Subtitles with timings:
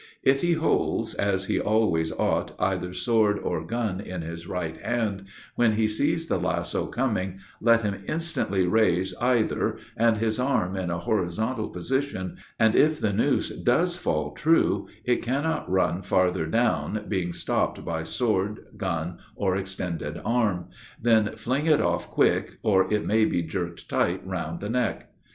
[0.23, 5.25] If he holds, as he always ought, either sword or gun in his right hand,
[5.53, 10.89] when he sees the lasso coming, let him instantly raise either and his arm in
[10.89, 17.05] a horizontal position, and if the noose does fall true, it cannot run farther down,
[17.07, 23.05] being stopped by sword, gun, or extended arm; then fling it off quick, or it
[23.05, 25.09] may be jerked tight round the neck.